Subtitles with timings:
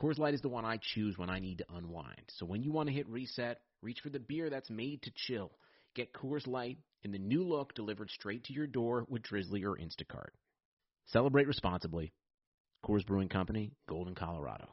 [0.00, 2.22] Coors Light is the one I choose when I need to unwind.
[2.28, 5.52] So when you want to hit reset, reach for the beer that's made to chill.
[5.94, 9.76] Get Coors Light in the new look delivered straight to your door with Drizly or
[9.76, 10.30] Instacart.
[11.04, 12.14] Celebrate responsibly.
[12.82, 14.68] Coors Brewing Company, Golden, Colorado.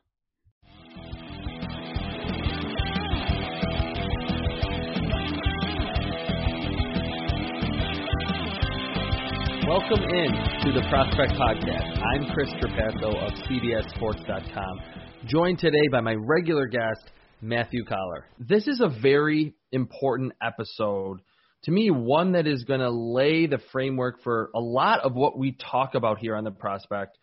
[9.68, 10.32] Welcome in
[10.63, 12.02] to the Prospect Podcast.
[12.02, 14.80] I'm Chris Trapasso of CBSSports.com,
[15.27, 18.27] joined today by my regular guest, Matthew Coller.
[18.40, 21.20] This is a very important episode.
[21.63, 25.38] To me, one that is going to lay the framework for a lot of what
[25.38, 27.18] we talk about here on the Prospect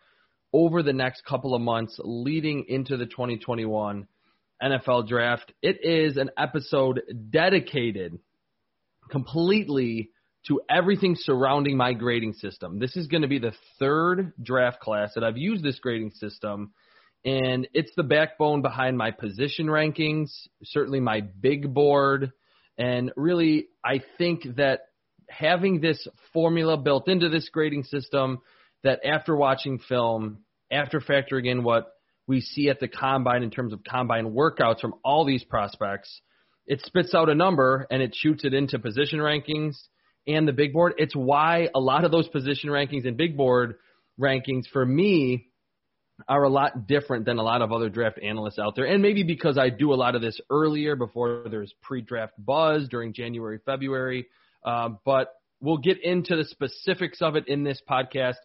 [0.53, 4.07] over the next couple of months leading into the 2021
[4.61, 5.51] NFL Draft.
[5.63, 7.01] It is an episode
[7.31, 8.19] dedicated
[9.09, 10.11] completely
[10.47, 12.77] to everything surrounding my grading system.
[12.77, 16.71] This is going to be the third draft class that I've used this grading system,
[17.25, 20.29] and it's the backbone behind my position rankings,
[20.63, 22.31] certainly my big board,
[22.77, 24.81] and really, I think that
[25.29, 28.41] having this formula built into this grading system,
[28.83, 30.39] that after watching film,
[30.71, 31.93] after factoring in what
[32.27, 36.21] we see at the combine in terms of combine workouts from all these prospects,
[36.67, 39.75] it spits out a number and it shoots it into position rankings
[40.27, 40.93] and the big board.
[40.97, 43.75] It's why a lot of those position rankings and big board
[44.19, 45.47] rankings for me
[46.27, 48.85] are a lot different than a lot of other draft analysts out there.
[48.85, 52.87] And maybe because I do a lot of this earlier before there's pre draft buzz
[52.89, 54.27] during January, February.
[54.63, 58.35] Uh, but we'll get into the specifics of it in this podcast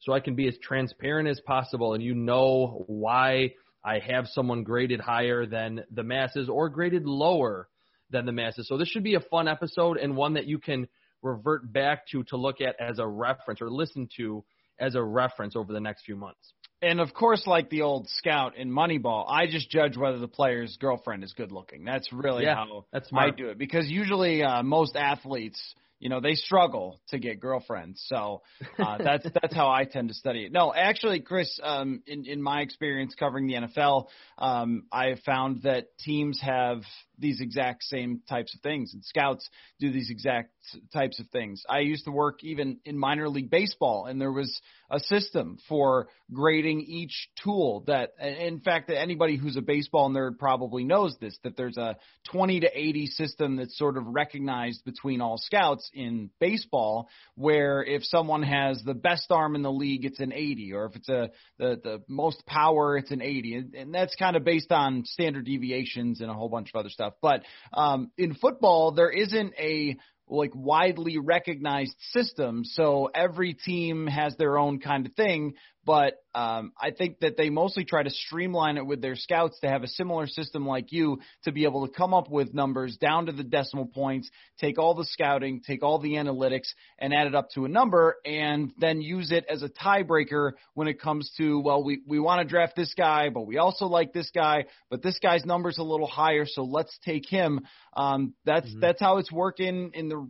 [0.00, 3.52] so I can be as transparent as possible and you know why
[3.84, 7.68] I have someone graded higher than the masses or graded lower
[8.10, 8.66] than the masses.
[8.68, 10.88] So this should be a fun episode and one that you can
[11.22, 14.44] revert back to to look at as a reference or listen to
[14.78, 16.54] as a reference over the next few months.
[16.82, 20.76] And of course, like the old scout in Moneyball, I just judge whether the player's
[20.80, 21.84] girlfriend is good looking.
[21.84, 23.58] That's really yeah, how that's I do it.
[23.58, 25.60] Because usually uh, most athletes
[26.00, 28.02] you know they struggle to get girlfriends.
[28.08, 28.42] So
[28.78, 30.52] uh, that's that's how i tend to study it.
[30.52, 34.06] No actually chris um, in in my experience covering the nfl
[34.38, 36.82] um, i have found that teams have
[37.20, 39.48] these exact same types of things and scouts
[39.78, 40.50] do these exact
[40.92, 44.60] types of things i used to work even in minor league baseball and there was
[44.90, 50.38] a system for grading each tool that in fact that anybody who's a baseball nerd
[50.38, 51.96] probably knows this that there's a
[52.32, 58.04] 20 to 80 system that's sort of recognized between all scouts in baseball where if
[58.04, 61.30] someone has the best arm in the league, it's an 80, or if it's a
[61.58, 65.44] the the most power, it's an 80, and, and that's kind of based on standard
[65.44, 67.09] deviations and a whole bunch of other stuff.
[67.20, 69.96] But um, in football, there isn't a
[70.28, 72.64] like widely recognized system.
[72.64, 75.54] So every team has their own kind of thing,
[75.84, 79.68] but um, I think that they mostly try to streamline it with their scouts to
[79.68, 83.26] have a similar system like you to be able to come up with numbers down
[83.26, 86.68] to the decimal points, take all the scouting, take all the analytics,
[86.98, 90.86] and add it up to a number, and then use it as a tiebreaker when
[90.86, 94.12] it comes to well, we we want to draft this guy, but we also like
[94.12, 97.60] this guy, but this guy's number's a little higher, so let's take him.
[97.96, 98.80] Um, that's mm-hmm.
[98.80, 100.28] that's how it's working in the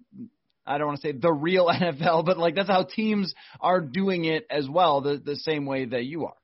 [0.67, 4.25] I don't want to say the real NFL, but like that's how teams are doing
[4.25, 6.35] it as well, the the same way that you are.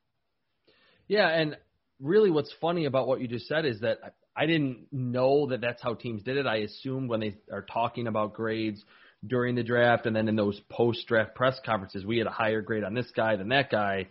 [1.09, 1.57] Yeah, and
[2.01, 3.99] really, what's funny about what you just said is that
[4.37, 6.47] I didn't know that that's how teams did it.
[6.47, 8.83] I assumed when they are talking about grades
[9.27, 12.85] during the draft, and then in those post-draft press conferences, we had a higher grade
[12.85, 14.07] on this guy than that guy.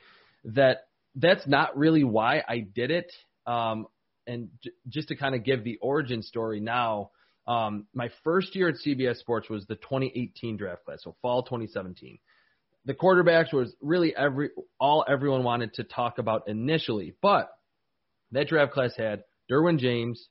[0.45, 3.11] That that's not really why I did it.
[3.45, 3.87] Um,
[4.27, 7.11] and j- just to kind of give the origin story now,
[7.47, 12.17] um, my first year at CBS Sports was the 2018 draft class, so fall 2017.
[12.85, 14.49] The quarterbacks was really every
[14.79, 17.49] all everyone wanted to talk about initially, but
[18.31, 20.27] that draft class had Derwin James,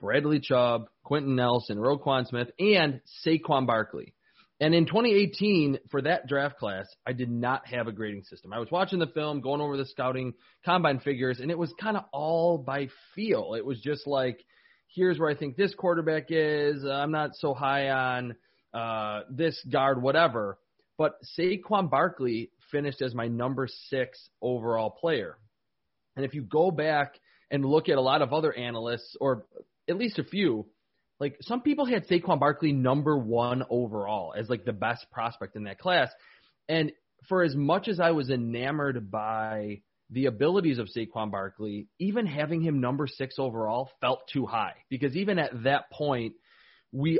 [0.00, 4.14] Bradley Chubb, Quenton Nelson, Roquan Smith, and Saquon Barkley.
[4.60, 8.52] And in 2018, for that draft class, I did not have a grading system.
[8.52, 10.34] I was watching the film, going over the scouting
[10.64, 13.54] combine figures, and it was kind of all by feel.
[13.56, 14.44] It was just like–
[14.94, 16.84] here's where I think this quarterback is.
[16.84, 18.34] I'm not so high on
[18.74, 20.58] uh, this guard, whatever.
[20.98, 25.36] But Saquon Barkley finished as my number six overall player.
[26.16, 27.18] And if you go back
[27.50, 29.46] and look at a lot of other analysts, or
[29.88, 30.66] at least a few,
[31.18, 35.64] like some people had Saquon Barkley number one overall as like the best prospect in
[35.64, 36.10] that class.
[36.68, 36.92] And
[37.28, 42.60] for as much as I was enamored by the abilities of Saquon Barkley, even having
[42.60, 46.34] him number six overall felt too high because even at that point,
[46.92, 47.18] we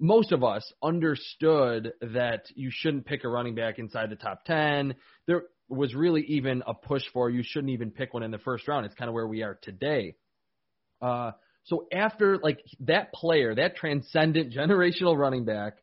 [0.00, 4.96] most of us understood that you shouldn't pick a running back inside the top 10.
[5.28, 8.66] There was really even a push for you shouldn't even pick one in the first
[8.66, 8.84] round.
[8.86, 10.16] It's kind of where we are today.
[11.00, 11.30] Uh,
[11.62, 15.74] so after like that player, that transcendent generational running back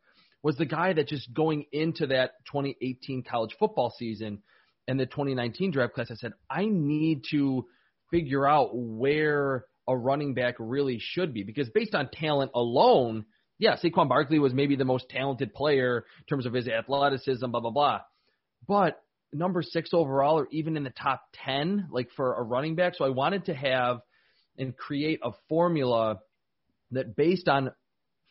[0.44, 4.44] was the guy that just going into that 2018 college football season
[4.92, 7.66] and the 2019 draft class, I said, I need to
[8.12, 13.24] figure out where a running back really should be because based on talent alone,
[13.58, 17.62] yeah, Saquon Barkley was maybe the most talented player in terms of his athleticism, blah,
[17.62, 18.02] blah, blah.
[18.68, 19.02] But
[19.32, 22.96] number six overall or even in the top 10, like for a running back.
[22.98, 24.02] So I wanted to have
[24.58, 26.20] and create a formula
[26.92, 27.72] that based on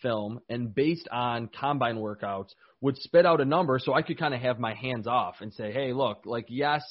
[0.03, 2.51] film and based on combine workouts
[2.81, 5.53] would spit out a number so I could kind of have my hands off and
[5.53, 6.83] say, hey, look, like, yes,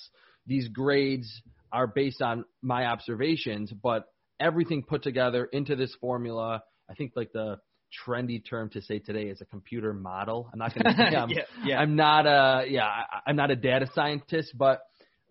[0.46, 1.42] these grades
[1.72, 4.06] are based on my observations, but
[4.40, 7.60] everything put together into this formula, I think like the
[8.06, 10.50] trendy term to say today is a computer model.
[10.52, 11.80] I'm not going to say I'm, yeah, yeah.
[11.80, 12.88] I'm not a yeah
[13.26, 14.82] I'm not a data scientist, but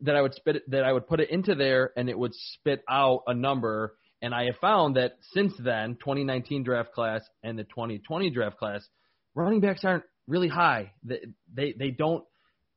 [0.02, 2.32] that I would spit it, that I would put it into there and it would
[2.34, 3.94] spit out a number.
[4.20, 8.86] And I have found that since then, 2019 draft class and the 2020 draft class,
[9.34, 10.92] running backs aren't really high.
[11.04, 11.20] They
[11.52, 12.24] they, they don't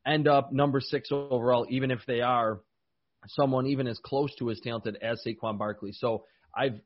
[0.05, 2.61] end up number six overall, even if they are
[3.27, 5.91] someone even as close to as talented as Saquon Barkley.
[5.93, 6.79] So I've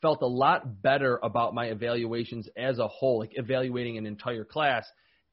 [0.00, 4.86] felt a lot better about my evaluations as a whole, like evaluating an entire class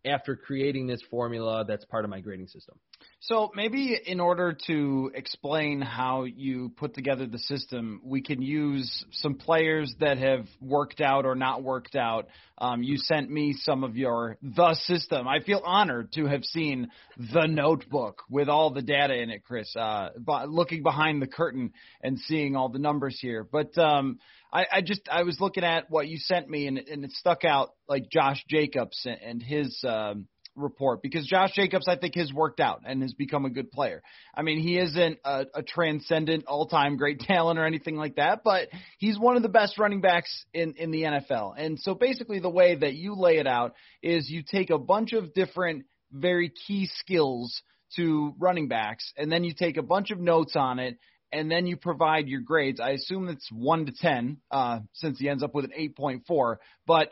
[0.06, 2.78] after creating this formula that's part of my grading system.
[3.22, 9.04] So maybe in order to explain how you put together the system, we can use
[9.12, 12.28] some players that have worked out or not worked out.
[12.58, 15.28] Um, you sent me some of your the system.
[15.28, 19.76] I feel honored to have seen the notebook with all the data in it, Chris.
[19.76, 20.12] Uh,
[20.48, 23.78] looking behind the curtain and seeing all the numbers here, but.
[23.78, 24.20] Um,
[24.52, 27.46] I, I just I was looking at what you sent me and, and it stuck
[27.46, 30.28] out like Josh Jacobs and, and his um,
[30.60, 34.02] report because Josh Jacobs I think has worked out and has become a good player.
[34.36, 38.42] I mean he isn't a, a transcendent all time great talent or anything like that,
[38.44, 41.54] but he's one of the best running backs in in the NFL.
[41.58, 43.74] And so basically the way that you lay it out
[44.04, 47.62] is you take a bunch of different very key skills
[47.96, 50.98] to running backs, and then you take a bunch of notes on it,
[51.32, 52.80] and then you provide your grades.
[52.80, 56.24] I assume it's one to ten, uh, since he ends up with an eight point
[56.28, 56.60] four.
[56.86, 57.12] But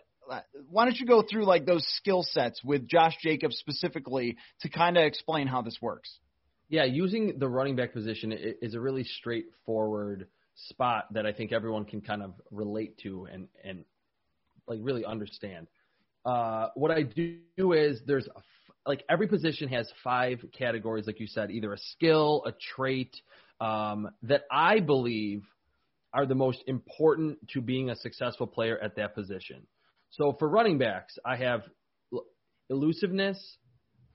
[0.69, 4.97] why don't you go through like those skill sets with Josh Jacobs specifically to kind
[4.97, 6.19] of explain how this works?
[6.69, 11.85] Yeah, using the running back position is a really straightforward spot that I think everyone
[11.85, 13.85] can kind of relate to and and
[14.68, 15.68] like really understand.
[16.25, 18.27] Uh, what I do is there's
[18.85, 23.15] like every position has five categories, like you said, either a skill, a trait,
[23.62, 25.44] um, that I believe
[26.13, 29.68] are the most important to being a successful player at that position.
[30.12, 31.62] So for running backs, I have
[32.69, 33.57] elusiveness,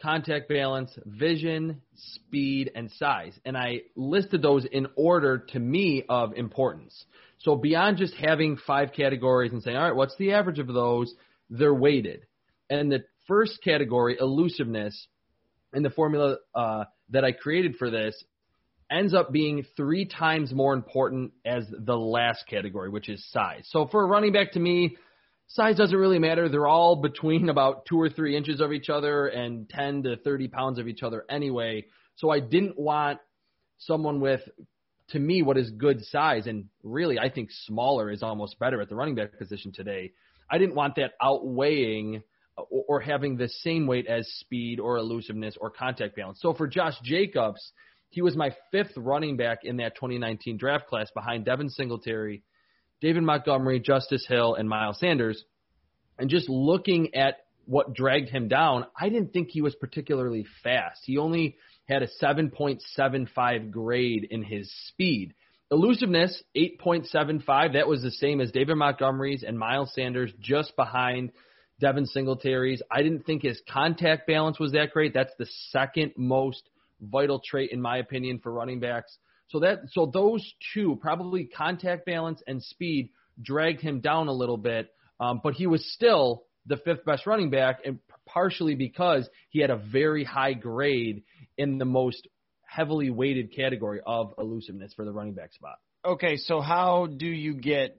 [0.00, 3.38] contact balance, vision, speed, and size.
[3.44, 7.04] And I listed those in order to me of importance.
[7.38, 11.12] So beyond just having five categories and saying, all right, what's the average of those?
[11.50, 12.26] They're weighted.
[12.68, 15.06] And the first category, elusiveness,
[15.74, 18.22] in the formula uh, that I created for this
[18.90, 23.66] ends up being three times more important as the last category, which is size.
[23.70, 24.96] So for a running back, to me,
[25.52, 26.48] size doesn't really matter.
[26.48, 30.48] They're all between about two or three inches of each other and 10 to 30
[30.48, 31.86] pounds of each other anyway.
[32.16, 33.20] So I didn't want
[33.78, 34.40] someone with,
[35.10, 36.46] to me, what is good size.
[36.46, 40.12] And really, I think smaller is almost better at the running back position today.
[40.50, 42.22] I didn't want that outweighing
[42.70, 46.38] or having the same weight as speed or elusiveness or contact balance.
[46.40, 47.72] So for Josh Jacobs,
[48.10, 52.42] he was my fifth running back in that 2019 draft class behind Devin Singletary,
[53.02, 55.44] David Montgomery, Justice Hill, and Miles Sanders.
[56.18, 61.00] And just looking at what dragged him down, I didn't think he was particularly fast.
[61.04, 61.56] He only
[61.88, 65.34] had a 7.75 grade in his speed.
[65.72, 67.72] Elusiveness, 8.75.
[67.72, 71.32] That was the same as David Montgomery's and Miles Sanders, just behind
[71.80, 72.82] Devin Singletary's.
[72.88, 75.12] I didn't think his contact balance was that great.
[75.12, 76.62] That's the second most
[77.00, 79.18] vital trait in my opinion for running backs.
[79.52, 80.42] So that so those
[80.74, 84.88] two probably contact balance and speed dragged him down a little bit,
[85.20, 89.70] um, but he was still the fifth best running back, and partially because he had
[89.70, 91.22] a very high grade
[91.58, 92.26] in the most
[92.64, 95.76] heavily weighted category of elusiveness for the running back spot.
[96.04, 97.98] Okay, so how do you get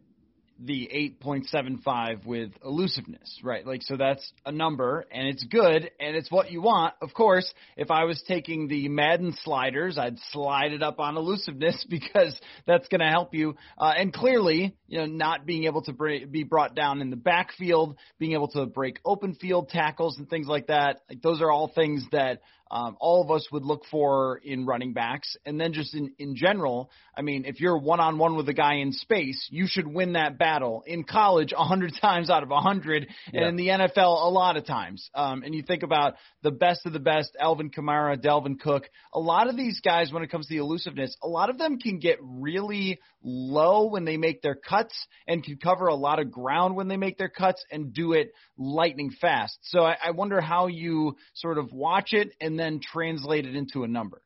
[0.66, 0.90] the
[1.24, 3.66] 8.75 with elusiveness, right?
[3.66, 6.94] Like, so that's a number and it's good and it's what you want.
[7.02, 11.86] Of course, if I was taking the Madden sliders, I'd slide it up on elusiveness
[11.90, 13.56] because that's going to help you.
[13.78, 17.98] Uh, and clearly, you know, not being able to be brought down in the backfield,
[18.20, 21.02] being able to break open field tackles and things like that.
[21.10, 22.42] Like, those are all things that
[22.74, 25.38] um, all of us would look for in running backs.
[25.46, 28.54] And then just in, in general, I mean, if you're one on one with a
[28.54, 30.84] guy in space, you should win that battle.
[30.88, 33.42] In college, a hundred times out of a hundred, yeah.
[33.42, 35.08] and in the NFL, a lot of times.
[35.14, 38.90] Um, and you think about the best of the best, Alvin Kamara, Dalvin Cook.
[39.14, 41.78] A lot of these guys, when it comes to the elusiveness, a lot of them
[41.78, 44.83] can get really low when they make their cuts
[45.28, 48.34] and can cover a lot of ground when they make their cuts and do it
[48.58, 49.58] lightning fast.
[49.64, 53.84] So I, I wonder how you sort of watch it and then translate it into
[53.84, 54.22] a number.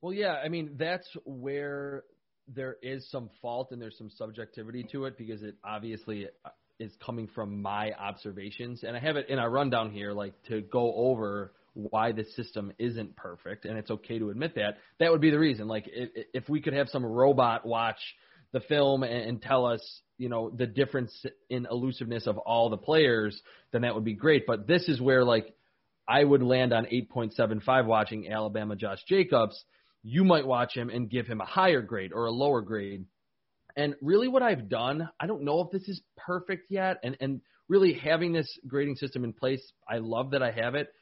[0.00, 2.02] Well, yeah, I mean that's where
[2.48, 6.92] there is some fault and there's some subjectivity to it because it obviously uh, is
[7.04, 10.92] coming from my observations, and I have it in our rundown here, like to go
[10.94, 14.78] over why the system isn't perfect, and it's okay to admit that.
[14.98, 15.68] That would be the reason.
[15.68, 18.00] Like if, if we could have some robot watch
[18.52, 22.76] the film and, and tell us, you know, the difference in elusiveness of all the
[22.76, 23.40] players,
[23.72, 24.46] then that would be great.
[24.46, 25.54] But this is where like
[26.06, 29.64] I would land on 8.75 watching Alabama Josh Jacobs.
[30.02, 33.04] You might watch him and give him a higher grade or a lower grade.
[33.76, 36.98] And really, what I've done, I don't know if this is perfect yet.
[37.02, 40.92] And, and really, having this grading system in place, I love that I have it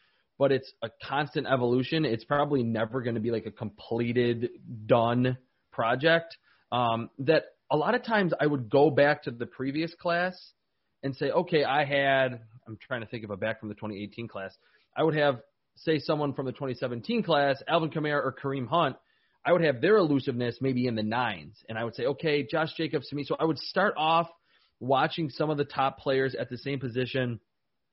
[0.40, 2.07] but it's a constant evolution.
[2.07, 4.49] It's probably never going to be like a completed,
[4.87, 5.37] done
[5.71, 6.38] project.
[6.73, 10.37] Um, that a lot of times I would go back to the previous class
[11.03, 14.29] and say, okay, I had, I'm trying to think of a back from the 2018
[14.29, 14.55] class.
[14.97, 15.41] I would have,
[15.77, 18.97] say, someone from the 2017 class, Alvin Kamara or Kareem Hunt.
[19.45, 21.57] I would have their elusiveness maybe in the nines.
[21.69, 23.25] And I would say, okay, Josh Jacobs to me.
[23.25, 24.29] So I would start off
[24.81, 27.41] watching some of the top players at the same position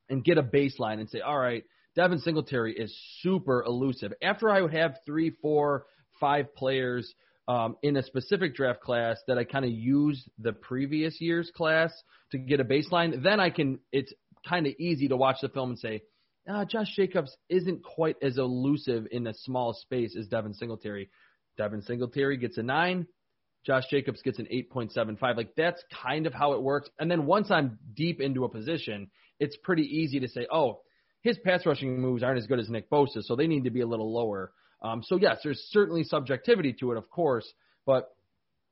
[0.10, 1.64] and get a baseline and say, all right,
[1.96, 4.14] Devin Singletary is super elusive.
[4.22, 5.86] After I would have three, four,
[6.20, 7.14] five players
[7.48, 11.94] um, in a specific draft class that I kind of use the previous year's class
[12.32, 13.80] to get a baseline, then I can.
[13.92, 14.14] It's
[14.48, 16.02] kind of easy to watch the film and say,
[16.50, 21.10] ah, Josh Jacobs isn't quite as elusive in a small space as Devin Singletary.
[21.58, 23.08] Devin Singletary gets a nine.
[23.66, 25.36] Josh Jacobs gets an 8.75.
[25.36, 26.90] Like that's kind of how it works.
[27.00, 30.82] And then once I'm deep into a position, it's pretty easy to say, oh,
[31.22, 33.82] his pass rushing moves aren't as good as Nick Bosa, so they need to be
[33.82, 34.52] a little lower.
[34.82, 37.52] Um, so yes, there's certainly subjectivity to it, of course,
[37.86, 38.16] but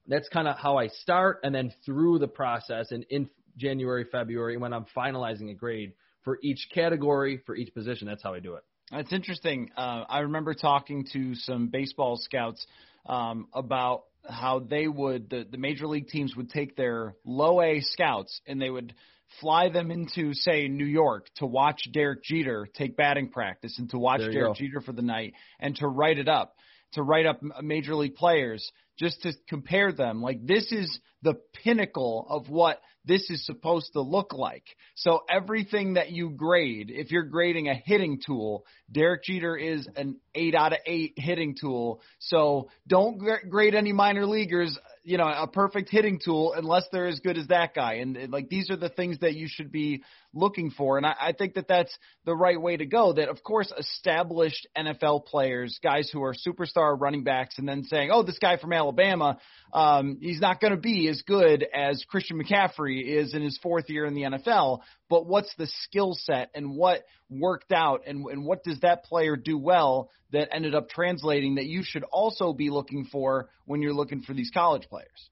[0.07, 4.57] that's kind of how I start, and then through the process, and in January, February,
[4.57, 5.93] when I'm finalizing a grade
[6.23, 8.63] for each category, for each position, that's how I do it.
[8.91, 9.71] That's interesting.
[9.75, 12.65] Uh, I remember talking to some baseball scouts
[13.07, 17.81] um, about how they would the, the major league teams would take their low A
[17.81, 18.93] scouts and they would
[19.39, 23.97] fly them into, say, New York to watch Derek Jeter take batting practice and to
[23.97, 24.53] watch Derek go.
[24.53, 26.55] Jeter for the night and to write it up,
[26.93, 30.21] to write up major league players just to compare them.
[30.21, 34.63] Like this is the pinnacle of what this is supposed to look like.
[34.95, 40.17] So everything that you grade, if you're grading a hitting tool, Derek Jeter is an
[40.33, 42.01] 8 out of 8 hitting tool.
[42.19, 47.19] So don't grade any minor leaguers you know, a perfect hitting tool unless they're as
[47.19, 47.95] good as that guy.
[47.95, 50.97] And, like these are the things that you should be looking for.
[50.97, 51.95] And I, I think that that's
[52.25, 53.13] the right way to go.
[53.13, 58.09] That of course established NFL players, guys who are superstar running backs, and then saying,
[58.11, 59.37] oh, this guy from Alabama,
[59.73, 63.89] um, he's not going to be as good as Christian McCaffrey is in his fourth
[63.89, 64.79] year in the NFL.
[65.09, 69.35] But what's the skill set and what worked out and, and what does that player
[69.35, 73.93] do well that ended up translating that you should also be looking for when you're
[73.93, 75.29] looking for these college players?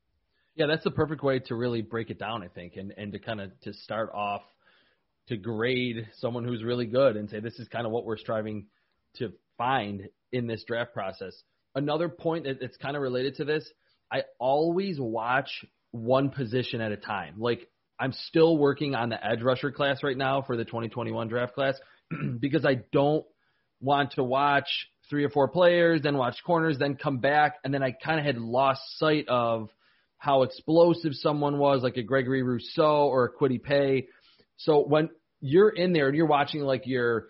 [0.56, 3.20] Yeah, that's the perfect way to really break it down, I think, and, and to
[3.20, 4.44] kind of to start off
[5.28, 8.68] to grade someone who's really good and say this is kind of what we're striving
[9.16, 11.34] to find in this draft process.
[11.76, 13.68] Another point that's kind of related to this,
[14.12, 17.36] I always watch one position at a time.
[17.40, 17.68] Like
[18.00, 21.76] I'm still working on the edge rusher class right now for the 2021 draft class
[22.40, 23.26] because I don't
[23.80, 24.68] want to watch
[25.10, 28.26] three or four players, then watch corners, then come back, and then I kind of
[28.26, 29.70] had lost sight of
[30.18, 34.08] how explosive someone was, like a Gregory Rousseau or a Kwity Paye.
[34.58, 35.10] So when
[35.42, 37.28] you're in there and you're watching like your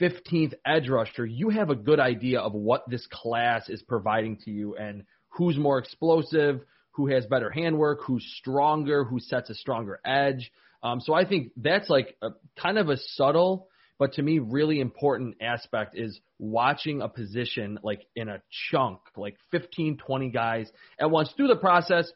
[0.00, 4.50] 15th edge rusher, you have a good idea of what this class is providing to
[4.50, 6.60] you and who's more explosive,
[6.94, 10.52] who has better handwork, who's stronger, who sets a stronger edge.
[10.82, 14.80] Um, so I think that's like a, kind of a subtle, but to me really
[14.80, 20.70] important aspect is watching a position like in a chunk, like 15, 20 guys
[21.00, 22.10] at once through the process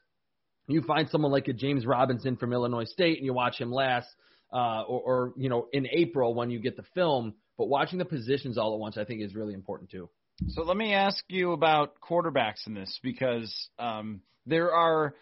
[0.69, 4.09] You find someone like a James Robinson from Illinois State, and you watch him last,
[4.53, 7.35] uh, or, or you know, in April when you get the film.
[7.57, 10.11] But watching the positions all at once, I think, is really important too.
[10.47, 15.15] So let me ask you about quarterbacks in this because um, there are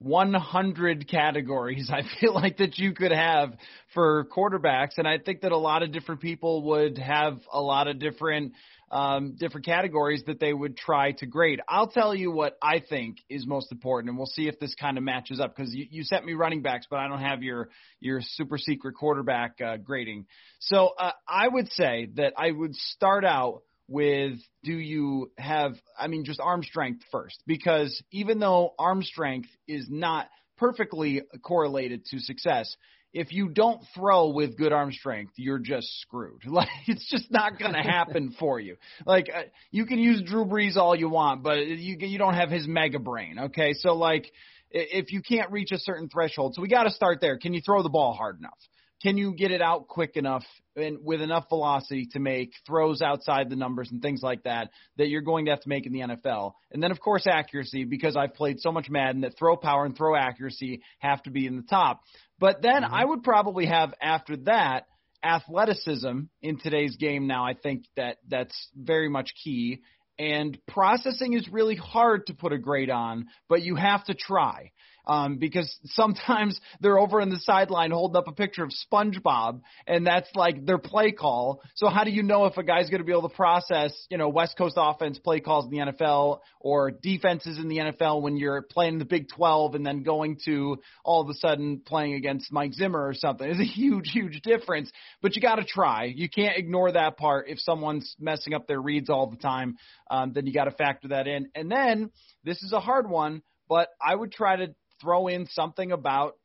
[0.00, 3.54] 100 categories I feel like that you could have
[3.94, 7.86] for quarterbacks, and I think that a lot of different people would have a lot
[7.86, 8.54] of different
[8.90, 11.60] um, different categories that they would try to grade.
[11.68, 14.98] I'll tell you what I think is most important, and we'll see if this kind
[14.98, 17.68] of matches up because you, you sent me running backs, but I don't have your
[18.00, 20.26] your super secret quarterback uh, grading.
[20.58, 26.08] So uh, I would say that I would start out with do you have I
[26.08, 27.42] mean just arm strength first?
[27.46, 32.74] Because even though arm strength is not perfectly correlated to success
[33.12, 36.42] if you don't throw with good arm strength you're just screwed.
[36.46, 38.76] Like it's just not going to happen for you.
[39.04, 42.50] Like uh, you can use Drew Brees all you want but you you don't have
[42.50, 43.74] his mega brain okay?
[43.74, 44.30] So like
[44.70, 47.38] if you can't reach a certain threshold so we got to start there.
[47.38, 48.58] Can you throw the ball hard enough
[49.04, 50.44] can you get it out quick enough
[50.76, 55.08] and with enough velocity to make throws outside the numbers and things like that that
[55.08, 56.52] you're going to have to make in the NFL?
[56.72, 59.94] And then of course accuracy because I've played so much Madden that throw power and
[59.94, 62.00] throw accuracy have to be in the top.
[62.40, 62.94] But then mm-hmm.
[62.94, 64.86] I would probably have after that
[65.22, 69.82] athleticism in today's game now I think that that's very much key
[70.18, 74.70] and processing is really hard to put a grade on, but you have to try
[75.06, 80.06] um, because sometimes they're over in the sideline holding up a picture of SpongeBob, and
[80.06, 81.62] that's like their play call.
[81.74, 84.18] So how do you know if a guy's going to be able to process, you
[84.18, 88.36] know, West Coast offense play calls in the NFL or defenses in the NFL when
[88.36, 92.52] you're playing the Big 12 and then going to all of a sudden playing against
[92.52, 93.48] Mike Zimmer or something?
[93.48, 94.90] It's a huge, huge difference.
[95.20, 96.04] But you got to try.
[96.04, 97.48] You can't ignore that part.
[97.48, 99.76] If someone's messing up their reads all the time,
[100.10, 101.48] um, then you got to factor that in.
[101.54, 102.10] And then
[102.44, 106.36] this is a hard one, but I would try to throw in something about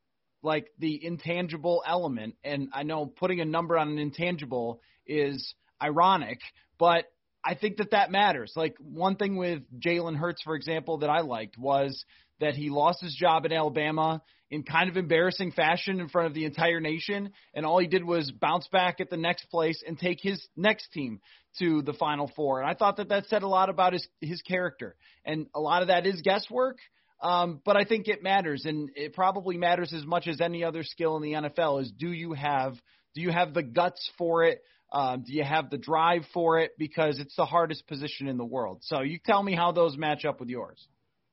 [0.44, 2.36] like the intangible element.
[2.44, 6.40] And I know putting a number on an intangible is ironic,
[6.77, 7.05] but
[7.44, 8.53] I think that that matters.
[8.55, 12.05] Like one thing with Jalen Hurts, for example, that I liked was
[12.40, 16.33] that he lost his job in Alabama in kind of embarrassing fashion in front of
[16.33, 19.98] the entire nation, and all he did was bounce back at the next place and
[19.98, 21.20] take his next team
[21.60, 22.62] to the Final Four.
[22.62, 25.81] And I thought that that said a lot about his his character, and a lot
[25.81, 26.77] of that is guesswork.
[27.22, 30.84] Um, but I think it matters, and it probably matters as much as any other
[30.84, 31.82] skill in the NFL.
[31.82, 32.75] Is do you have
[33.14, 34.62] do you have the guts for it?
[34.92, 36.72] Um, do you have the drive for it?
[36.77, 38.79] Because it's the hardest position in the world.
[38.82, 40.88] So you tell me how those match up with yours.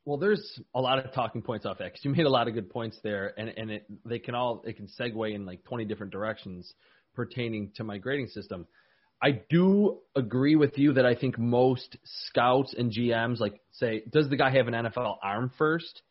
[0.04, 2.54] Well, there's a lot of talking points off that because you made a lot of
[2.54, 5.84] good points there, and and it they can all it can segue in like 20
[5.84, 6.72] different directions
[7.14, 8.66] pertaining to my grading system.
[9.22, 14.28] I do agree with you that I think most scouts and GMs like say, does
[14.28, 16.02] the guy have an NFL arm first?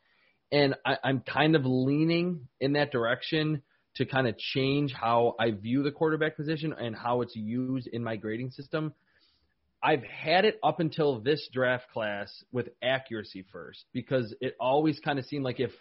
[0.52, 3.62] And I, I'm kind of leaning in that direction
[3.96, 8.04] to kind of change how I view the quarterback position and how it's used in
[8.04, 8.94] my grading system.
[9.82, 15.20] I've had it up until this draft class with accuracy first because it always kind
[15.20, 15.72] of seemed like if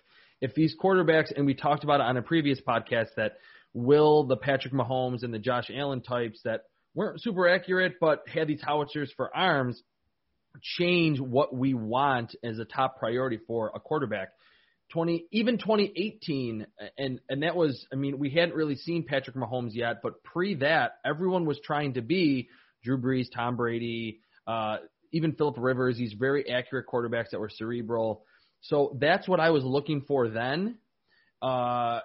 [0.41, 3.39] if these quarterbacks and we talked about it on a previous podcast that
[3.73, 8.49] will the Patrick Mahomes and the Josh Allen types that weren't super accurate, but had
[8.49, 9.83] these howitzers for arms,
[10.63, 14.29] change what we want as a top priority for a quarterback.
[14.93, 16.67] 20 even 2018
[16.99, 20.57] and and that was I mean we hadn't really seen Patrick Mahomes yet but pre
[20.57, 22.51] that everyone was trying to be
[22.85, 24.77] Drew Brees, Tom Brady, uh,
[25.11, 28.25] even Philip Rivers, these very accurate quarterbacks that were cerebral.
[28.61, 30.77] So that's what I was looking for then.
[31.41, 32.01] Uh,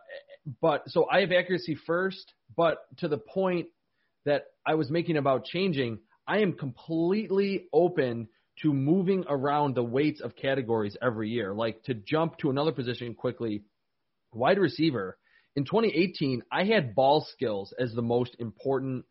[0.61, 3.67] but so I have accuracy first, but to the point
[4.25, 8.27] that I was making about changing, I am completely open
[8.61, 11.53] to moving around the weights of categories every year.
[11.53, 13.63] Like to jump to another position quickly,
[14.33, 15.17] wide receiver.
[15.55, 19.05] In 2018, I had ball skills as the most important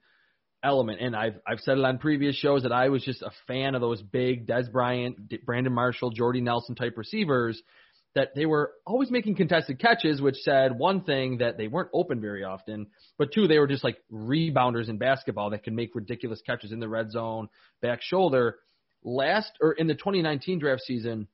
[0.63, 3.75] element, and I've I've said it on previous shows that I was just a fan
[3.75, 7.61] of those big Dez Bryant, Brandon Marshall, Jordy Nelson type receivers
[8.15, 12.21] that they were always making contested catches, which said one thing that they weren't open
[12.21, 12.87] very often,
[13.19, 16.81] but two, they were just like rebounders in basketball that could make ridiculous catches in
[16.81, 17.49] the red zone,
[17.83, 18.57] back shoulder.
[19.05, 21.29] Last or in the 2019 draft season,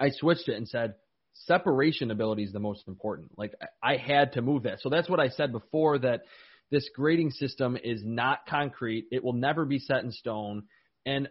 [0.00, 0.94] I switched it and said
[1.32, 3.36] separation ability is the most important.
[3.36, 4.80] Like I had to move that.
[4.80, 6.22] So that's what I said before that
[6.70, 9.06] this grading system is not concrete.
[9.10, 10.64] It will never be set in stone.
[11.06, 11.28] And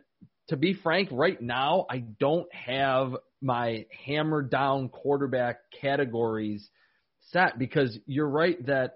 [0.49, 6.69] to be frank, right now, I don't have my hammer down quarterback categories
[7.31, 8.95] set because you're right that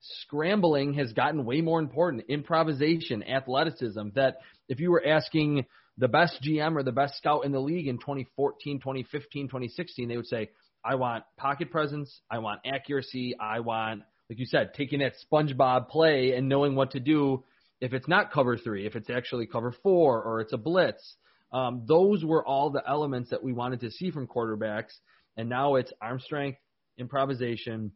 [0.00, 2.24] scrambling has gotten way more important.
[2.28, 4.08] Improvisation, athleticism.
[4.14, 5.66] That if you were asking
[5.98, 10.16] the best GM or the best scout in the league in 2014, 2015, 2016, they
[10.16, 10.50] would say
[10.84, 12.20] I want pocket presence.
[12.30, 13.36] I want accuracy.
[13.38, 17.44] I want, like you said, taking that SpongeBob play and knowing what to do
[17.80, 21.16] if it's not cover three, if it's actually cover four or it's a blitz.
[21.52, 24.92] Um, those were all the elements that we wanted to see from quarterbacks.
[25.36, 26.58] And now it's arm strength,
[26.98, 27.92] improvisation,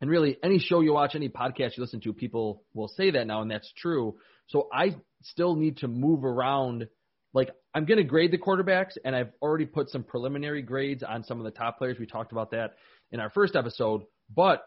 [0.00, 3.26] and really any show you watch, any podcast you listen to, people will say that
[3.26, 4.16] now, and that's true.
[4.48, 6.86] So I still need to move around.
[7.32, 11.24] Like I'm going to grade the quarterbacks, and I've already put some preliminary grades on
[11.24, 11.98] some of the top players.
[11.98, 12.74] We talked about that
[13.10, 14.02] in our first episode,
[14.34, 14.64] but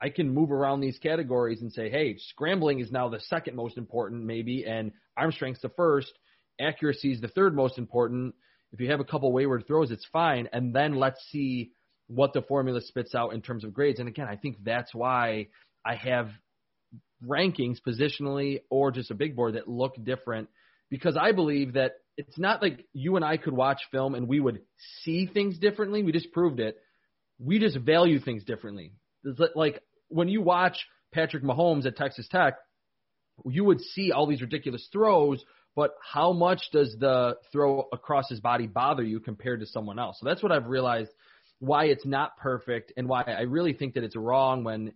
[0.00, 3.76] I can move around these categories and say, hey, scrambling is now the second most
[3.76, 6.12] important, maybe, and arm strength's the first.
[6.60, 8.34] Accuracy is the third most important.
[8.72, 10.48] If you have a couple wayward throws, it's fine.
[10.52, 11.72] And then let's see
[12.06, 13.98] what the formula spits out in terms of grades.
[13.98, 15.48] And again, I think that's why
[15.84, 16.30] I have
[17.26, 20.48] rankings positionally or just a big board that look different
[20.90, 24.40] because I believe that it's not like you and I could watch film and we
[24.40, 24.60] would
[25.02, 26.02] see things differently.
[26.02, 26.76] We just proved it.
[27.38, 28.92] We just value things differently.
[29.54, 30.78] Like when you watch
[31.12, 32.54] Patrick Mahomes at Texas Tech,
[33.46, 35.44] you would see all these ridiculous throws,
[35.76, 40.18] but how much does the throw across his body bother you compared to someone else?
[40.20, 41.10] So that's what I've realized
[41.60, 44.92] why it's not perfect and why I really think that it's wrong when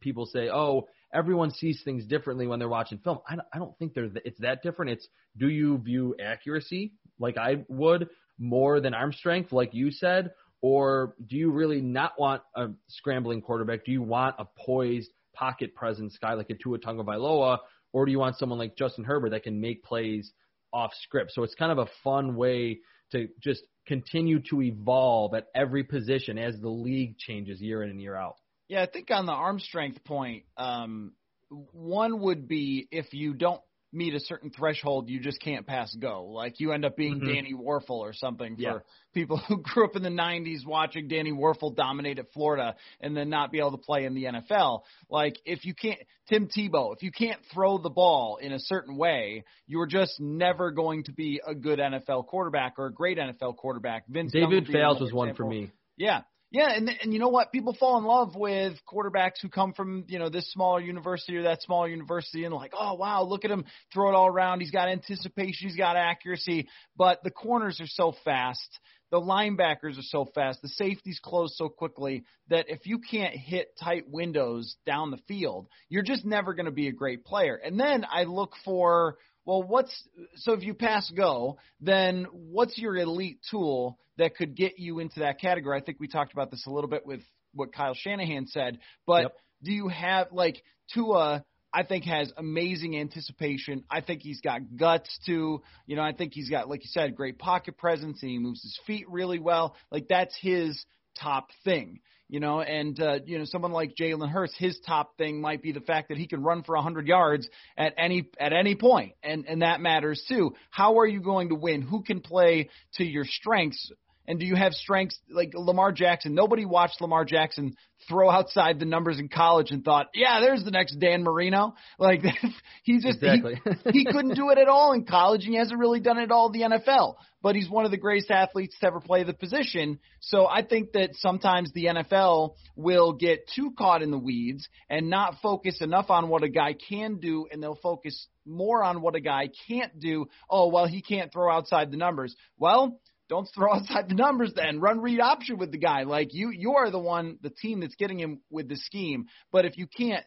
[0.00, 4.10] people say, "Oh, everyone sees things differently when they're watching film." I don't, think they're
[4.24, 4.92] it's that different.
[4.92, 10.32] It's do you view accuracy like I would more than arm strength, like you said,
[10.60, 13.84] or do you really not want a scrambling quarterback?
[13.84, 17.58] Do you want a poised pocket presence guy like a Tua Tagovailoa,
[17.92, 20.32] or do you want someone like Justin Herbert that can make plays
[20.72, 21.32] off script?
[21.32, 22.80] So it's kind of a fun way
[23.12, 28.00] to just continue to evolve at every position as the league changes year in and
[28.00, 28.36] year out.
[28.68, 31.12] Yeah, I think on the arm strength point, um,
[31.48, 36.24] one would be if you don't meet a certain threshold, you just can't pass go.
[36.24, 37.32] Like you end up being mm-hmm.
[37.32, 38.78] Danny Wuerffel or something for yeah.
[39.14, 43.30] people who grew up in the 90s watching Danny Wuerffel dominate at Florida and then
[43.30, 44.82] not be able to play in the NFL.
[45.08, 45.98] Like if you can't,
[46.28, 50.70] Tim Tebow, if you can't throw the ball in a certain way, you're just never
[50.70, 54.06] going to be a good NFL quarterback or a great NFL quarterback.
[54.08, 55.70] Vince David Fales was one for me.
[55.96, 56.22] Yeah.
[56.50, 57.52] Yeah, and and you know what?
[57.52, 61.42] People fall in love with quarterbacks who come from you know this smaller university or
[61.42, 64.60] that smaller university, and like, oh wow, look at him throw it all around.
[64.60, 68.78] He's got anticipation, he's got accuracy, but the corners are so fast,
[69.10, 73.68] the linebackers are so fast, the safeties close so quickly that if you can't hit
[73.78, 77.56] tight windows down the field, you're just never going to be a great player.
[77.56, 79.16] And then I look for
[79.48, 80.06] well, what's
[80.36, 85.20] so if you pass go, then what's your elite tool that could get you into
[85.20, 85.80] that category?
[85.80, 87.22] I think we talked about this a little bit with
[87.54, 89.32] what Kyle Shanahan said, but yep.
[89.62, 91.46] do you have like Tua?
[91.72, 93.84] I think has amazing anticipation.
[93.90, 95.62] I think he's got guts too.
[95.86, 98.62] You know, I think he's got, like you said, great pocket presence and he moves
[98.62, 99.76] his feet really well.
[99.90, 100.84] Like that's his
[101.18, 105.40] top thing you know, and uh, you know someone like Jalen Hurts, his top thing
[105.40, 108.74] might be the fact that he can run for 100 yards at any at any
[108.74, 110.54] point, and and that matters too.
[110.70, 111.82] How are you going to win?
[111.82, 113.90] Who can play to your strengths?
[114.28, 116.34] And do you have strengths like Lamar Jackson?
[116.34, 117.74] Nobody watched Lamar Jackson
[118.06, 121.74] throw outside the numbers in college and thought, yeah, there's the next Dan Marino.
[121.98, 122.20] Like
[122.84, 123.60] he just exactly.
[123.90, 126.30] he, he couldn't do it at all in college, and he hasn't really done it
[126.30, 127.14] all in the NFL.
[127.42, 129.98] But he's one of the greatest athletes to ever play the position.
[130.20, 135.08] So I think that sometimes the NFL will get too caught in the weeds and
[135.10, 139.14] not focus enough on what a guy can do, and they'll focus more on what
[139.14, 140.26] a guy can't do.
[140.48, 142.34] Oh, well, he can't throw outside the numbers.
[142.58, 144.80] Well, don't throw outside the numbers then.
[144.80, 146.02] Run read option with the guy.
[146.02, 149.26] Like you you are the one, the team that's getting him with the scheme.
[149.52, 150.24] But if you can't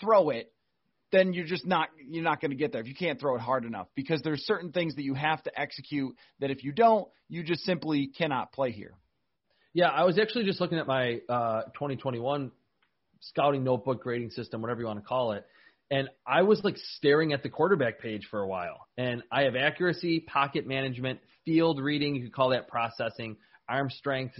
[0.00, 0.52] throw it,
[1.12, 3.40] then you're just not you're not going to get there if you can't throw it
[3.40, 7.08] hard enough because there's certain things that you have to execute that if you don't,
[7.28, 8.94] you just simply cannot play here.
[9.72, 12.52] Yeah, I was actually just looking at my uh, 2021
[13.20, 15.46] scouting notebook grading system, whatever you want to call it,
[15.94, 18.88] and I was like staring at the quarterback page for a while.
[18.98, 23.36] And I have accuracy, pocket management, field reading, you could call that processing,
[23.68, 24.34] arm strength,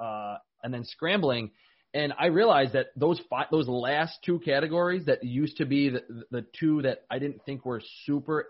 [0.00, 1.52] uh, and then scrambling.
[1.94, 6.02] And I realized that those five, those last two categories that used to be the,
[6.32, 8.48] the two that I didn't think were super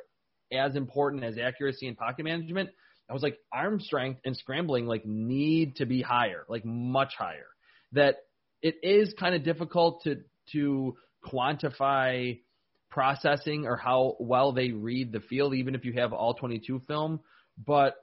[0.50, 2.70] as important as accuracy and pocket management,
[3.10, 7.48] I was like arm strength and scrambling like need to be higher, like much higher.
[7.92, 8.16] That
[8.62, 12.40] it is kind of difficult to to quantify
[12.90, 17.20] processing or how well they read the field, even if you have all 22 film.
[17.64, 17.96] But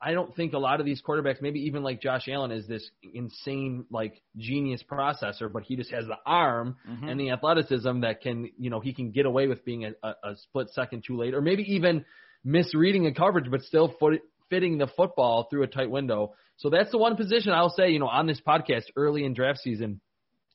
[0.00, 2.88] I don't think a lot of these quarterbacks, maybe even like Josh Allen, is this
[3.14, 7.08] insane like genius processor, but he just has the arm mm-hmm.
[7.08, 10.30] and the athleticism that can, you know, he can get away with being a, a,
[10.30, 12.04] a split second too late, or maybe even
[12.44, 16.32] misreading a coverage, but still foot, fitting the football through a tight window.
[16.58, 19.58] So that's the one position I'll say, you know, on this podcast early in draft
[19.60, 20.00] season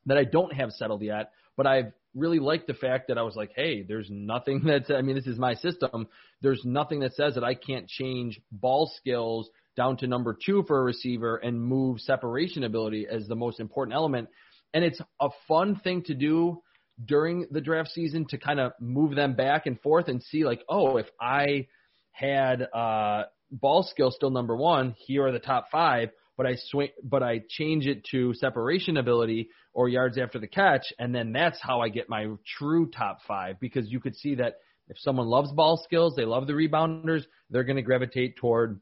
[0.05, 3.35] that I don't have settled yet, but I've really liked the fact that I was
[3.35, 6.07] like, hey, there's nothing that's, I mean, this is my system.
[6.41, 10.79] There's nothing that says that I can't change ball skills down to number two for
[10.79, 14.29] a receiver and move separation ability as the most important element.
[14.73, 16.61] And it's a fun thing to do
[17.03, 20.61] during the draft season to kind of move them back and forth and see like,
[20.69, 21.67] oh, if I
[22.11, 26.89] had uh, ball skill still number one, here are the top five, but I swing,
[27.03, 31.59] but I change it to separation ability or yards after the catch, and then that's
[31.61, 34.55] how I get my true top five because you could see that
[34.87, 38.79] if someone loves ball skills, they love the rebounders, they're going to gravitate toward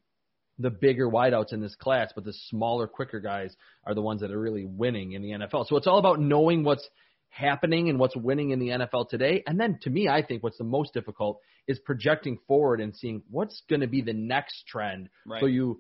[0.60, 4.32] the bigger wideouts in this class, but the smaller, quicker guys are the ones that
[4.32, 5.68] are really winning in the NFL.
[5.68, 6.88] So it's all about knowing what's
[7.30, 9.44] happening and what's winning in the NFL today.
[9.48, 13.24] And then to me, I think what's the most difficult is projecting forward and seeing
[13.30, 15.10] what's going to be the next trend.
[15.26, 15.40] Right.
[15.40, 15.80] So you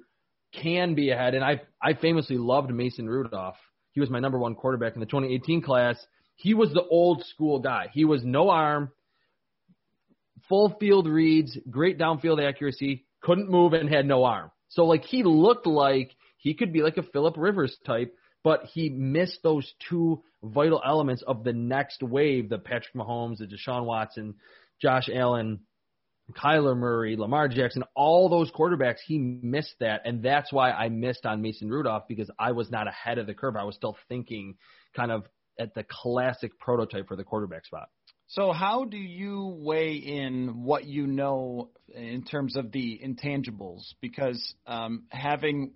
[0.53, 1.33] can be ahead.
[1.33, 3.57] And I I famously loved Mason Rudolph.
[3.93, 5.97] He was my number one quarterback in the 2018 class.
[6.35, 7.89] He was the old school guy.
[7.93, 8.91] He was no arm,
[10.49, 14.51] full field reads, great downfield accuracy, couldn't move and had no arm.
[14.69, 18.89] So like he looked like he could be like a Philip Rivers type, but he
[18.89, 24.35] missed those two vital elements of the next wave, the Patrick Mahomes, the Deshaun Watson,
[24.81, 25.59] Josh Allen,
[26.31, 30.01] Kyler Murray, Lamar Jackson, all those quarterbacks, he missed that.
[30.05, 33.33] And that's why I missed on Mason Rudolph because I was not ahead of the
[33.33, 33.55] curve.
[33.55, 34.55] I was still thinking
[34.95, 35.25] kind of
[35.59, 37.89] at the classic prototype for the quarterback spot.
[38.27, 43.81] So, how do you weigh in what you know in terms of the intangibles?
[43.99, 45.73] Because um, having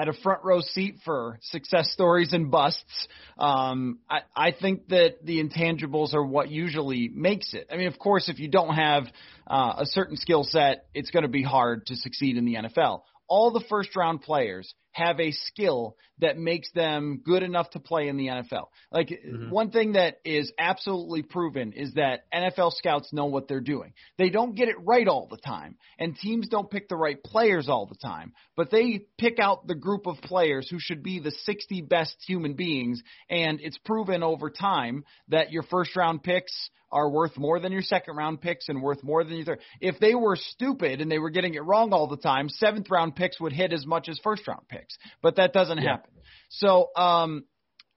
[0.00, 3.08] had a front row seat for success stories and busts.
[3.36, 7.66] Um, I, I think that the intangibles are what usually makes it.
[7.70, 9.04] I mean, of course, if you don't have
[9.46, 13.02] uh, a certain skill set, it's going to be hard to succeed in the NFL.
[13.28, 18.08] All the first round players have a skill that makes them good enough to play
[18.08, 18.66] in the NFL.
[18.92, 19.50] Like mm-hmm.
[19.50, 23.92] one thing that is absolutely proven is that NFL scouts know what they're doing.
[24.18, 27.68] They don't get it right all the time, and teams don't pick the right players
[27.68, 31.32] all the time, but they pick out the group of players who should be the
[31.44, 37.08] 60 best human beings, and it's proven over time that your first round picks are
[37.08, 39.60] worth more than your second round picks and worth more than your third.
[39.80, 43.14] If they were stupid and they were getting it wrong all the time, seventh round
[43.14, 45.90] picks would hit as much as first round picks picks, but that doesn't yeah.
[45.90, 46.10] happen.
[46.48, 47.44] So um,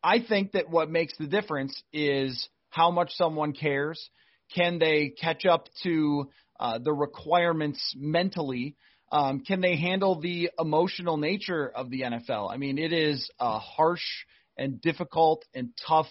[0.04, 4.10] I think that what makes the difference is how much someone cares.
[4.54, 8.76] Can they catch up to uh, the requirements mentally?
[9.12, 12.52] Um, can they handle the emotional nature of the NFL?
[12.52, 14.04] I mean, it is a harsh
[14.58, 16.08] and difficult and tough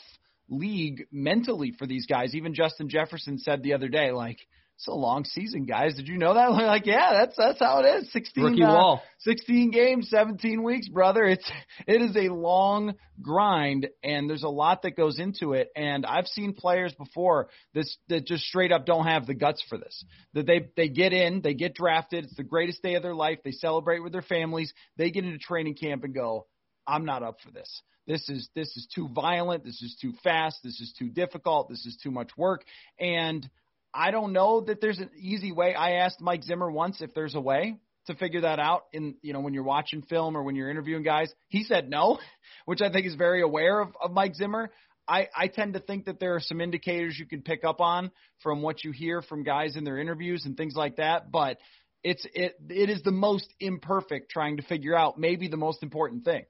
[0.48, 2.34] league mentally for these guys.
[2.34, 4.38] Even Justin Jefferson said the other day, like,
[4.82, 5.94] it's a long season, guys.
[5.94, 6.50] Did you know that?
[6.58, 8.12] We're like, yeah, that's that's how it is.
[8.12, 11.22] Sixteen uh, sixteen games, seventeen weeks, brother.
[11.24, 11.48] It's
[11.86, 15.70] it is a long grind, and there's a lot that goes into it.
[15.76, 19.78] And I've seen players before this that just straight up don't have the guts for
[19.78, 20.04] this.
[20.34, 22.24] That they they get in, they get drafted.
[22.24, 23.38] It's the greatest day of their life.
[23.44, 24.74] They celebrate with their families.
[24.96, 26.46] They get into training camp and go,
[26.88, 27.82] I'm not up for this.
[28.06, 29.62] This is this is too violent.
[29.62, 30.58] This is too fast.
[30.64, 31.68] This is too difficult.
[31.68, 32.64] This is too much work.
[32.98, 33.48] And
[33.94, 35.74] I don't know that there's an easy way.
[35.74, 37.76] I asked Mike Zimmer once if there's a way
[38.06, 41.02] to figure that out in you know when you're watching film or when you're interviewing
[41.02, 41.32] guys.
[41.48, 42.18] He said no,
[42.64, 44.70] which I think is very aware of, of Mike Zimmer.
[45.06, 48.12] I, I tend to think that there are some indicators you can pick up on
[48.42, 51.58] from what you hear from guys in their interviews and things like that, but
[52.04, 56.24] it's it it is the most imperfect trying to figure out maybe the most important
[56.24, 56.44] thing.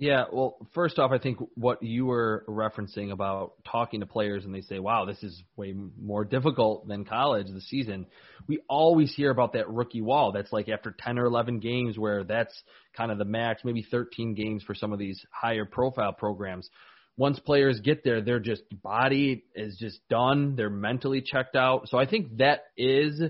[0.00, 4.54] Yeah, well, first off, I think what you were referencing about talking to players and
[4.54, 8.06] they say, wow, this is way more difficult than college, the season.
[8.48, 10.32] We always hear about that rookie wall.
[10.32, 12.62] That's like after 10 or 11 games where that's
[12.96, 16.70] kind of the max, maybe 13 games for some of these higher profile programs.
[17.18, 20.56] Once players get there, they're just body is just done.
[20.56, 21.90] They're mentally checked out.
[21.90, 23.20] So I think that is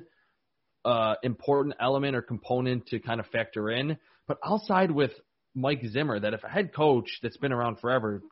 [0.85, 3.99] uh important element or component to kind of factor in.
[4.29, 5.11] But I'll side with
[5.55, 8.23] Mike Zimmer that if a head coach that's been around forever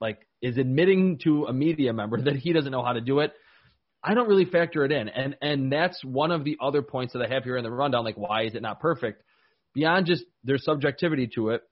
[0.00, 3.32] like is admitting to a media member that he doesn't know how to do it,
[4.02, 5.08] I don't really factor it in.
[5.08, 8.04] And and that's one of the other points that I have here in the rundown
[8.04, 9.22] like why is it not perfect?
[9.74, 11.62] Beyond just there's subjectivity to it,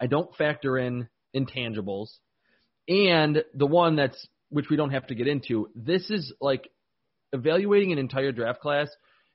[0.00, 2.08] I don't factor in intangibles.
[2.88, 6.68] And the one that's which we don't have to get into, this is like
[7.32, 8.88] evaluating an entire draft class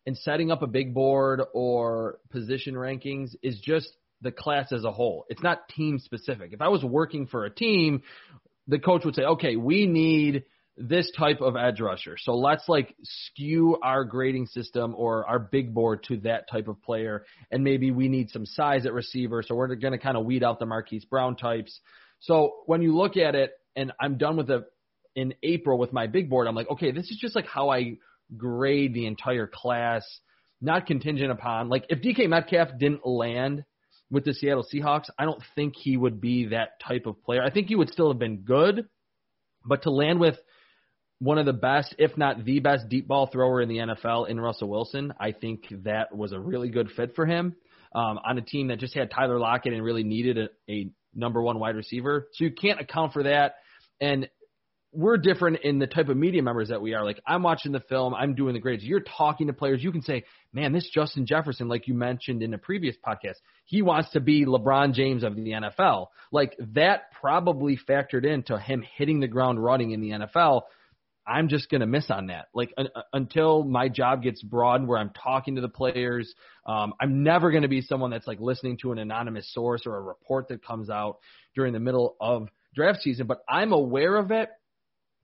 [0.06, 3.90] and setting up a big board or position rankings is just
[4.22, 5.26] the class as a whole.
[5.30, 6.54] It's not team specific.
[6.54, 8.02] If I was working for a team,
[8.68, 10.44] the coach would say, okay, we need
[10.78, 12.18] this type of edge rusher.
[12.20, 16.82] So let's like skew our grading system or our big board to that type of
[16.82, 17.26] player.
[17.52, 19.42] And maybe we need some size at receiver.
[19.42, 21.80] So we're going to kind of weed out the Marquise Brown types.
[22.20, 24.66] So when you look at it, and I'm done with the
[25.16, 27.98] in April with my big board, I'm like, okay, this is just like how I
[28.36, 30.04] grade the entire class,
[30.62, 33.64] not contingent upon like if DK Metcalf didn't land
[34.12, 37.44] with the Seattle Seahawks, I don't think he would be that type of player.
[37.44, 38.88] I think he would still have been good,
[39.66, 40.38] but to land with
[41.20, 44.40] one of the best, if not the best, deep ball thrower in the NFL in
[44.40, 45.14] Russell Wilson.
[45.20, 47.56] I think that was a really good fit for him
[47.94, 51.42] um, on a team that just had Tyler Lockett and really needed a, a number
[51.42, 52.28] one wide receiver.
[52.34, 53.56] So you can't account for that.
[54.02, 54.28] And
[54.96, 57.04] we're different in the type of media members that we are.
[57.04, 58.84] Like I'm watching the film, I'm doing the grades.
[58.84, 59.84] You're talking to players.
[59.84, 63.82] You can say, "Man, this Justin Jefferson, like you mentioned in a previous podcast, he
[63.82, 69.20] wants to be LeBron James of the NFL." Like that probably factored into him hitting
[69.20, 70.64] the ground running in the NFL.
[71.28, 72.50] I'm just going to miss on that.
[72.54, 76.34] Like un- until my job gets broadened where I'm talking to the players,
[76.66, 79.98] um, I'm never going to be someone that's like listening to an anonymous source or
[79.98, 81.18] a report that comes out
[81.56, 83.26] during the middle of draft season.
[83.26, 84.50] But I'm aware of it,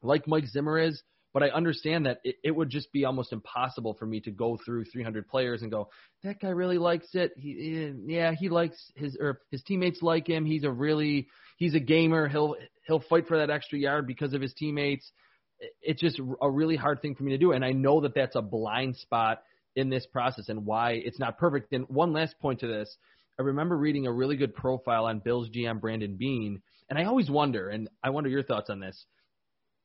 [0.01, 1.01] like Mike Zimmer is.
[1.33, 4.59] But I understand that it, it would just be almost impossible for me to go
[4.65, 5.87] through 300 players and go,
[6.23, 7.31] that guy really likes it.
[7.37, 10.45] He, eh, yeah, he likes his or his teammates like him.
[10.45, 12.27] He's a really he's a gamer.
[12.27, 15.09] He'll he'll fight for that extra yard because of his teammates
[15.81, 17.51] it's just a really hard thing for me to do.
[17.51, 19.43] And I know that that's a blind spot
[19.75, 21.73] in this process and why it's not perfect.
[21.73, 22.97] And one last point to this.
[23.39, 27.29] I remember reading a really good profile on Bills GM Brandon Beane, and I always
[27.29, 29.05] wonder, and I wonder your thoughts on this.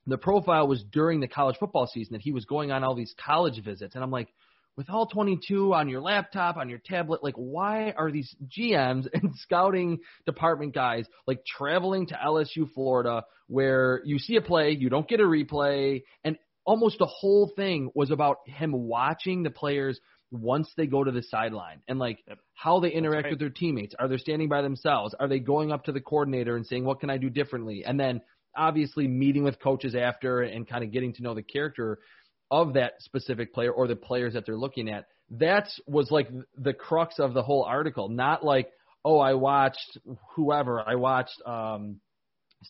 [0.07, 3.15] The profile was during the college football season that he was going on all these
[3.25, 4.29] college visits, and I'm like,
[4.77, 9.35] with all 22 on your laptop, on your tablet, like why are these GMs and
[9.37, 15.09] scouting department guys like traveling to LSU, Florida, where you see a play, you don't
[15.09, 19.99] get a replay, and almost the whole thing was about him watching the players
[20.33, 22.39] once they go to the sideline and like yep.
[22.55, 23.31] how they interact right.
[23.31, 23.95] with their teammates.
[23.99, 25.15] Are they standing by themselves?
[25.19, 27.85] Are they going up to the coordinator and saying, what can I do differently?
[27.87, 28.21] And then
[28.57, 31.99] obviously meeting with coaches after and kind of getting to know the character
[32.51, 35.07] of that specific player or the players that they're looking at.
[35.31, 38.71] That's was like the crux of the whole article, not like,
[39.05, 39.99] oh, I watched
[40.35, 40.81] whoever.
[40.81, 42.01] I watched um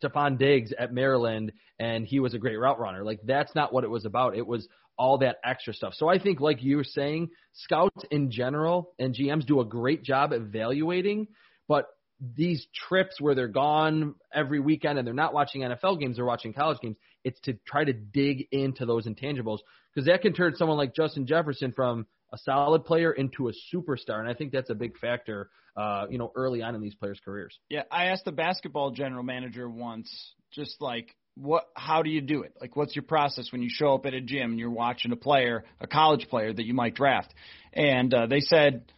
[0.03, 3.05] Stefon Diggs at Maryland and he was a great route runner.
[3.05, 4.37] Like that's not what it was about.
[4.37, 4.67] It was
[4.99, 5.95] all that extra stuff.
[5.95, 10.03] So I think like you were saying, scouts in general and GMs do a great
[10.03, 11.29] job evaluating,
[11.69, 11.87] but
[12.21, 16.53] these trips where they're gone every weekend and they're not watching NFL games, they're watching
[16.53, 16.97] college games.
[17.25, 19.59] It's to try to dig into those intangibles
[19.95, 24.19] because that can turn someone like Justin Jefferson from a solid player into a superstar,
[24.19, 27.21] and I think that's a big factor, uh, you know, early on in these players'
[27.25, 27.57] careers.
[27.69, 32.43] Yeah, I asked the basketball general manager once, just like what how do you do
[32.43, 35.13] it like what's your process when you show up at a gym and you're watching
[35.13, 37.33] a player a college player that you might draft
[37.75, 38.91] and uh, they said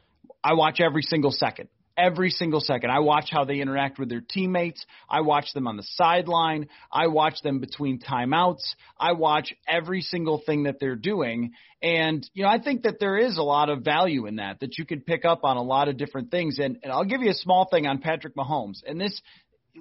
[0.45, 2.91] i watch every single second every single second.
[2.91, 4.87] I watch how they interact with their teammates.
[5.11, 6.69] I watch them on the sideline.
[6.91, 8.63] I watch them between timeouts.
[8.99, 11.53] I watch every single thing that they're doing.
[11.83, 14.79] And, you know, I think that there is a lot of value in that, that
[14.79, 16.59] you can pick up on a lot of different things.
[16.59, 18.83] And, and I'll give you a small thing on Patrick Mahomes.
[18.87, 19.21] And this,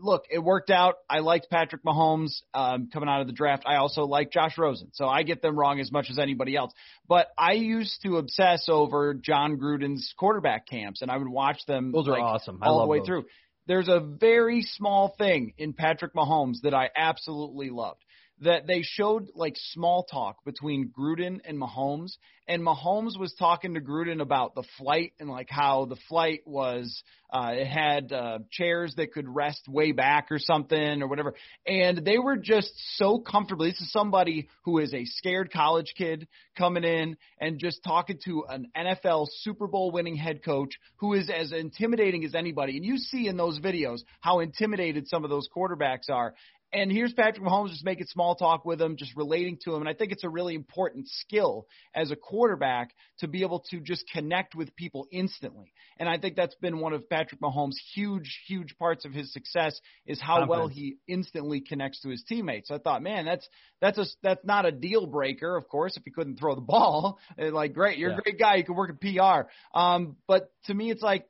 [0.01, 0.95] look, it worked out.
[1.09, 3.63] I liked Patrick Mahomes um, coming out of the draft.
[3.65, 6.71] I also like Josh Rosen, so I get them wrong as much as anybody else.
[7.07, 11.91] But I used to obsess over Jon Gruden's quarterback camps, and I would watch them.
[11.91, 12.59] Those like, are awesome.
[12.61, 13.07] I all the way those.
[13.07, 13.25] through.
[13.67, 18.01] There's a very small thing in Patrick Mahomes that I absolutely loved
[18.41, 23.81] that they showed like small talk between Gruden and Mahomes, and Mahomes was talking to
[23.81, 28.93] Gruden about the flight and like how the flight was uh, it had uh, chairs
[28.95, 31.33] that could rest way back or something or whatever,
[31.65, 33.65] and they were just so comfortable.
[33.65, 38.45] This is somebody who is a scared college kid coming in and just talking to
[38.47, 42.77] an NFL Super Bowl winning head coach who is as intimidating as anybody.
[42.77, 46.33] And you see in those videos how intimidated some of those quarterbacks are.
[46.73, 49.81] And here's Patrick Mahomes just making small talk with him, just relating to him.
[49.81, 53.79] And I think it's a really important skill as a quarterback to be able to
[53.79, 55.71] just connect with people instantly.
[55.97, 59.79] And I think that's been one of Patrick Mahomes' huge, huge parts of his success
[60.05, 60.49] is how Confidence.
[60.49, 62.69] well he instantly connects to his teammates.
[62.69, 63.47] I thought, man, that's
[63.79, 67.17] that's a that's not a deal breaker, of course, if he couldn't throw the ball.
[67.37, 68.17] like, great, you're yeah.
[68.17, 68.55] a great guy.
[68.55, 69.47] You can work in PR.
[69.73, 71.27] Um, but to me, it's like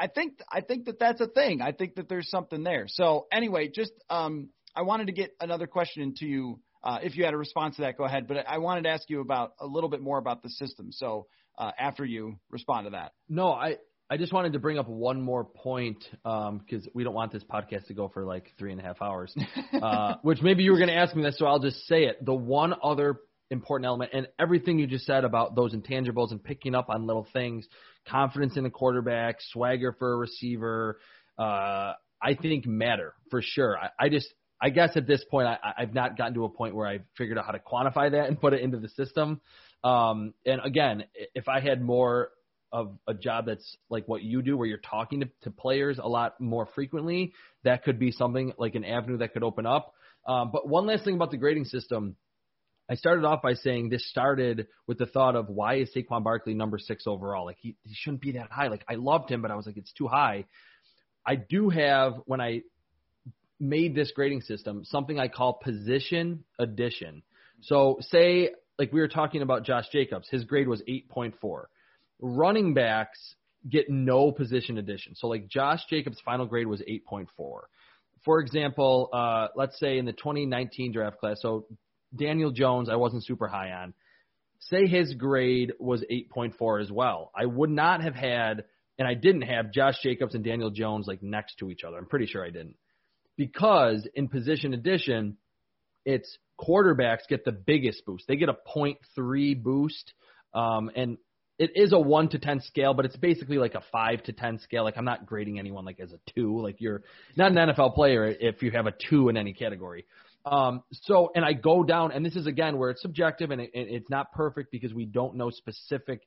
[0.00, 1.60] I think I think that that's a thing.
[1.60, 2.86] I think that there's something there.
[2.88, 6.60] So anyway, just um, I wanted to get another question into you.
[6.82, 8.26] Uh, if you had a response to that, go ahead.
[8.26, 10.92] But I wanted to ask you about a little bit more about the system.
[10.92, 11.26] So
[11.58, 13.12] uh, after you respond to that.
[13.28, 13.76] No, I
[14.12, 17.44] I just wanted to bring up one more point because um, we don't want this
[17.44, 19.32] podcast to go for like three and a half hours,
[19.82, 22.24] uh, which maybe you were going to ask me this, so I'll just say it.
[22.24, 23.20] The one other
[23.52, 27.26] important element, and everything you just said about those intangibles and picking up on little
[27.32, 27.68] things,
[28.08, 30.98] confidence in a quarterback, swagger for a receiver,
[31.38, 31.92] uh,
[32.22, 33.78] I think matter for sure.
[33.78, 34.28] I, I just,
[34.62, 37.38] I guess at this point, I, I've not gotten to a point where I've figured
[37.38, 39.40] out how to quantify that and put it into the system.
[39.82, 41.04] Um, and again,
[41.34, 42.30] if I had more
[42.72, 46.08] of a job that's like what you do, where you're talking to, to players a
[46.08, 47.32] lot more frequently,
[47.64, 49.94] that could be something like an avenue that could open up.
[50.26, 52.16] Um, but one last thing about the grading system.
[52.88, 56.54] I started off by saying this started with the thought of why is Saquon Barkley
[56.54, 57.46] number six overall?
[57.46, 58.66] Like he, he shouldn't be that high.
[58.66, 60.44] Like I loved him, but I was like, it's too high.
[61.24, 62.62] I do have when I
[63.60, 67.22] made this grading system something I call position addition.
[67.62, 71.64] So say like we were talking about Josh Jacobs, his grade was 8.4
[72.20, 73.34] running backs
[73.68, 75.14] get no position addition.
[75.14, 77.26] So like Josh Jacobs' final grade was 8.4.
[78.24, 81.66] For example, uh, let's say in the 2019 draft class, so
[82.14, 83.94] Daniel Jones, I wasn't super high on.
[84.60, 87.30] Say his grade was 8.4 as well.
[87.34, 88.64] I would not have had,
[88.98, 91.96] and I didn't have Josh Jacobs and Daniel Jones like next to each other.
[91.96, 92.76] I'm pretty sure I didn't.
[93.40, 95.38] Because in position addition,
[96.04, 98.26] it's quarterbacks get the biggest boost.
[98.28, 100.12] They get a 0.3 boost.
[100.52, 101.16] Um, and
[101.58, 104.58] it is a one to ten scale, but it's basically like a five to ten
[104.58, 104.84] scale.
[104.84, 106.60] Like I'm not grading anyone like as a two.
[106.60, 107.02] Like you're
[107.34, 110.04] not an NFL player if you have a two in any category.
[110.44, 113.70] Um, so and I go down, and this is again where it's subjective and it,
[113.72, 116.20] it's not perfect because we don't know specific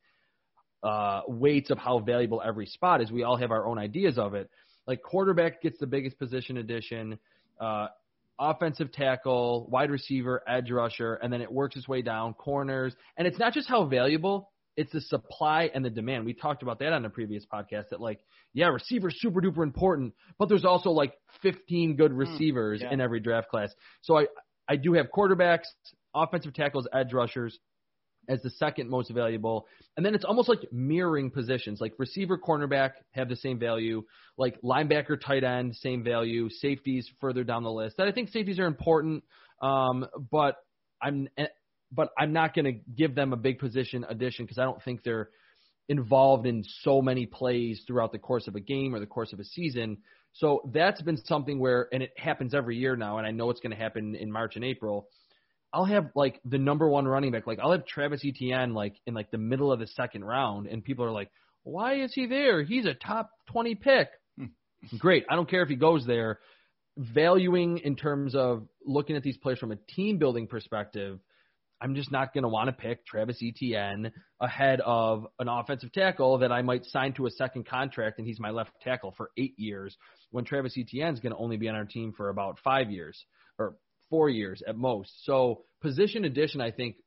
[0.84, 3.11] uh, weights of how valuable every spot is.
[3.11, 4.49] We all have our own ideas of it.
[4.88, 7.19] Like quarterback gets the biggest position addition.
[7.59, 7.88] Uh,
[8.39, 12.93] offensive tackle, wide receiver, edge rusher, and then it works its way down, corners.
[13.17, 16.25] And it's not just how valuable, it's the supply and the demand.
[16.25, 18.19] We talked about that on the previous podcast that like,
[18.53, 22.93] yeah, receivers super duper important, but there's also like 15 good hmm, receivers mm, yeah.
[22.93, 23.71] in every draft class.
[24.01, 24.25] So I
[24.67, 25.65] I do have quarterbacks,
[26.15, 27.59] offensive tackles, edge rushers
[28.28, 29.67] as the second most valuable.
[29.97, 31.82] And then it's almost like mirroring positions.
[31.82, 34.03] Like receiver, cornerback have the same value.
[34.38, 36.49] Like linebacker, tight end, same value.
[36.49, 37.97] Safeties further down the list.
[37.97, 39.24] That I think safeties are important.
[39.61, 40.57] Um, but
[41.01, 41.28] I'm
[41.91, 45.03] but I'm not going to give them a big position addition because I don't think
[45.03, 45.30] they're
[45.89, 49.39] involved in so many plays throughout the course of a game or the course of
[49.39, 49.97] a season.
[50.34, 53.59] So that's been something where, and it happens every year now, and I know it's
[53.59, 55.07] going to happen in March and April.
[55.74, 59.13] I'll have like the number one running back, like I'll have Travis Etienne like in
[59.13, 61.32] like the middle of the second round, and people are like,
[61.63, 62.63] "Why is he there?
[62.63, 64.97] He's a top twenty pick." Hmm.
[64.97, 66.39] Great, I don't care if he goes there.
[66.95, 71.19] Valuing in terms of looking at these players from a team building perspective,
[71.82, 76.38] I'm just not going to want to pick Travis Etienne ahead of an offensive tackle
[76.38, 79.53] that I might sign to a second contract and he's my left tackle for eight
[79.57, 79.97] years
[80.32, 83.26] when Travis Etienne is going to only be on our team for about five years
[83.59, 83.76] or
[84.14, 85.11] four years at most.
[85.26, 86.97] So position addition, I think,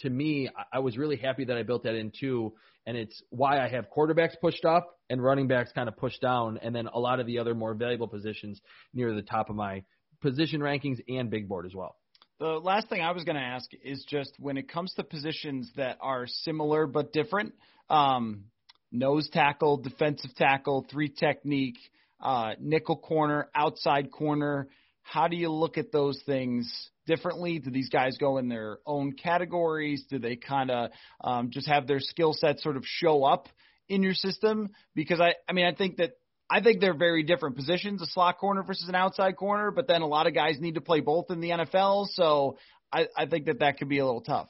[0.00, 2.54] to me, I was really happy that I built that in too.
[2.84, 6.58] And it's why I have quarterbacks pushed up and running backs kind of pushed down,
[6.60, 8.60] and then a lot of the other more valuable positions
[8.92, 9.84] near the top of my
[10.20, 11.94] position rankings and big board as well.
[12.40, 15.70] The last thing I was going to ask is just when it comes to positions
[15.76, 17.54] that are similar but different,
[17.88, 18.46] um,
[18.90, 21.78] nose tackle, defensive tackle, three technique,
[22.20, 24.66] uh, nickel corner, outside corner.
[25.02, 27.58] How do you look at those things differently?
[27.58, 30.04] Do these guys go in their own categories?
[30.08, 30.90] Do they kind of
[31.22, 33.48] um, just have their skill set sort of show up
[33.88, 34.70] in your system?
[34.94, 36.12] Because I, I mean, I think that
[36.48, 40.02] I think they're very different positions, a slot corner versus an outside corner, but then
[40.02, 42.08] a lot of guys need to play both in the NFL.
[42.12, 42.58] So
[42.92, 44.48] I, I think that that could be a little tough.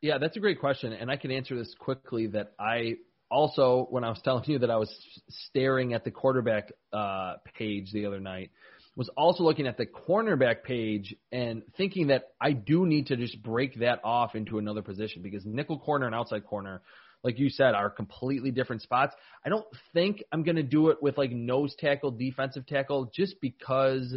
[0.00, 0.92] Yeah, that's a great question.
[0.92, 2.96] And I can answer this quickly that I
[3.30, 4.90] also, when I was telling you that I was
[5.28, 8.50] staring at the quarterback uh, page the other night,
[8.94, 13.42] was also looking at the cornerback page and thinking that I do need to just
[13.42, 16.82] break that off into another position because nickel corner and outside corner
[17.24, 19.14] like you said, are completely different spots.
[19.44, 23.40] I don't think I'm going to do it with like nose tackle, defensive tackle, just
[23.40, 24.16] because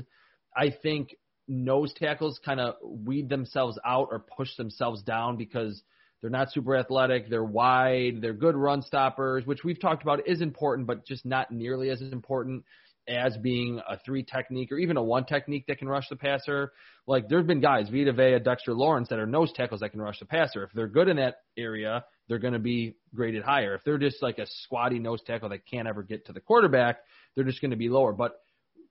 [0.55, 1.15] I think
[1.47, 5.83] nose tackles kind of weed themselves out or push themselves down because
[6.21, 10.41] they're not super athletic, they're wide, they're good run stoppers, which we've talked about is
[10.41, 12.63] important, but just not nearly as important
[13.07, 16.71] as being a three technique or even a one technique that can rush the passer.
[17.07, 20.19] Like there's been guys, Vita Vea, Dexter Lawrence, that are nose tackles that can rush
[20.19, 20.63] the passer.
[20.63, 23.75] If they're good in that area, they're going to be graded higher.
[23.75, 26.97] If they're just like a squatty nose tackle that can't ever get to the quarterback,
[27.35, 28.13] they're just going to be lower.
[28.13, 28.39] But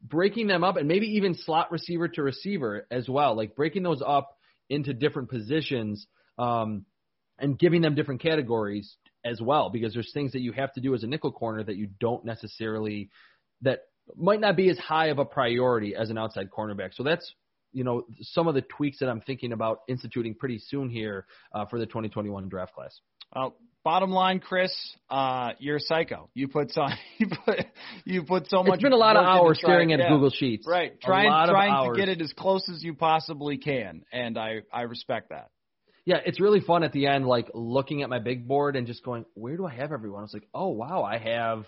[0.02, 4.02] breaking them up and maybe even slot receiver to receiver as well, like breaking those
[4.06, 4.36] up
[4.70, 6.06] into different positions
[6.38, 6.84] um,
[7.38, 10.94] and giving them different categories as well because there's things that you have to do
[10.94, 13.10] as a nickel corner that you don't necessarily
[13.62, 13.80] that
[14.16, 16.94] might not be as high of a priority as an outside cornerback.
[16.94, 17.32] So that's
[17.72, 21.66] you know some of the tweaks that I'm thinking about instituting pretty soon here uh,
[21.66, 22.98] for the 2021 draft class.
[23.34, 24.72] Well, bottom line, Chris,
[25.10, 26.30] uh, you're a psycho.
[26.34, 26.86] You put so
[27.18, 27.66] you put
[28.04, 28.74] you put so much.
[28.74, 30.66] It's been a lot of hours staring at yeah, Google Sheets.
[30.66, 34.82] Right, trying trying to get it as close as you possibly can, and I I
[34.82, 35.50] respect that.
[36.06, 39.02] Yeah, it's really fun at the end, like looking at my big board and just
[39.02, 40.20] going, where do I have everyone?
[40.20, 41.64] I was like, oh wow, I have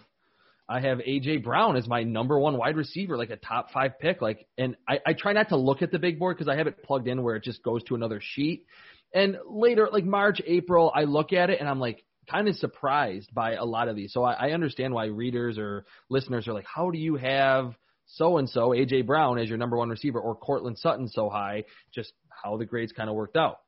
[0.69, 4.21] I have AJ Brown as my number one wide receiver, like a top five pick.
[4.21, 6.67] Like, and I, I try not to look at the big board because I have
[6.67, 8.67] it plugged in where it just goes to another sheet.
[9.15, 13.33] And later, like March, April, I look at it and I'm like kind of surprised
[13.33, 14.13] by a lot of these.
[14.13, 17.75] So I, I understand why readers or listeners are like, how do you have
[18.07, 21.65] so and so AJ Brown as your number one receiver or Courtland Sutton so high?
[21.95, 23.61] Just how the grades kind of worked out.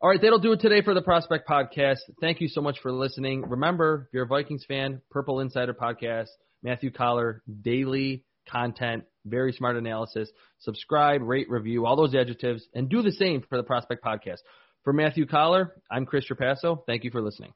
[0.00, 1.98] All right, that'll do it today for the Prospect Podcast.
[2.20, 3.42] Thank you so much for listening.
[3.42, 6.28] Remember, if you're a Vikings fan, Purple Insider Podcast,
[6.62, 10.30] Matthew Coller, daily content, very smart analysis.
[10.60, 14.38] Subscribe, rate, review, all those adjectives, and do the same for the Prospect Podcast.
[14.84, 16.86] For Matthew Coller, I'm Chris Trapasso.
[16.86, 17.52] Thank you for listening.